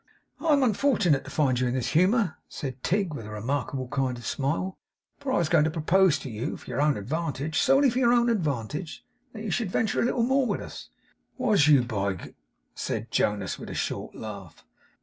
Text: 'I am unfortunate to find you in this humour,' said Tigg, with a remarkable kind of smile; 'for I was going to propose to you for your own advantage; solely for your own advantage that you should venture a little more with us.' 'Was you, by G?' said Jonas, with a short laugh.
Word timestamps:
'I 0.39 0.53
am 0.53 0.63
unfortunate 0.63 1.25
to 1.25 1.29
find 1.29 1.59
you 1.59 1.67
in 1.67 1.75
this 1.75 1.89
humour,' 1.89 2.35
said 2.49 2.81
Tigg, 2.81 3.13
with 3.13 3.27
a 3.27 3.29
remarkable 3.29 3.87
kind 3.89 4.17
of 4.17 4.25
smile; 4.25 4.79
'for 5.19 5.31
I 5.31 5.37
was 5.37 5.47
going 5.47 5.63
to 5.65 5.69
propose 5.69 6.17
to 6.17 6.29
you 6.31 6.57
for 6.57 6.67
your 6.71 6.81
own 6.81 6.97
advantage; 6.97 7.59
solely 7.61 7.91
for 7.91 7.99
your 7.99 8.11
own 8.11 8.27
advantage 8.27 9.05
that 9.33 9.43
you 9.43 9.51
should 9.51 9.69
venture 9.69 10.01
a 10.01 10.05
little 10.05 10.23
more 10.23 10.47
with 10.47 10.61
us.' 10.61 10.89
'Was 11.37 11.67
you, 11.67 11.83
by 11.83 12.13
G?' 12.15 12.29
said 12.73 13.11
Jonas, 13.11 13.59
with 13.59 13.69
a 13.69 13.75
short 13.75 14.15
laugh. 14.15 14.65